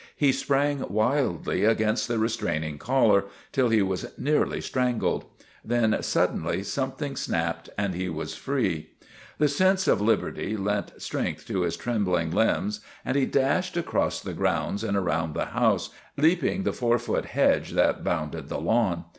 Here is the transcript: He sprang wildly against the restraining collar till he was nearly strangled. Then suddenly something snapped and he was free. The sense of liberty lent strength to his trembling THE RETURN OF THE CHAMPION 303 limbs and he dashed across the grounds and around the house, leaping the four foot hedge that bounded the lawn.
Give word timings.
He 0.15 0.31
sprang 0.31 0.83
wildly 0.89 1.63
against 1.63 2.07
the 2.07 2.17
restraining 2.17 2.79
collar 2.79 3.25
till 3.51 3.69
he 3.69 3.83
was 3.83 4.11
nearly 4.17 4.59
strangled. 4.59 5.25
Then 5.63 5.95
suddenly 6.01 6.63
something 6.63 7.15
snapped 7.15 7.69
and 7.77 7.93
he 7.93 8.09
was 8.09 8.33
free. 8.33 8.93
The 9.37 9.47
sense 9.47 9.87
of 9.87 10.01
liberty 10.01 10.57
lent 10.57 10.99
strength 10.99 11.45
to 11.49 11.61
his 11.61 11.77
trembling 11.77 12.31
THE 12.31 12.37
RETURN 12.37 12.49
OF 12.49 12.55
THE 12.55 12.71
CHAMPION 12.71 12.81
303 13.03 13.03
limbs 13.03 13.05
and 13.05 13.15
he 13.15 13.39
dashed 13.61 13.77
across 13.77 14.21
the 14.21 14.33
grounds 14.33 14.83
and 14.83 14.97
around 14.97 15.35
the 15.35 15.45
house, 15.53 15.91
leaping 16.17 16.63
the 16.63 16.73
four 16.73 16.97
foot 16.97 17.25
hedge 17.25 17.73
that 17.73 18.03
bounded 18.03 18.49
the 18.49 18.59
lawn. 18.59 19.03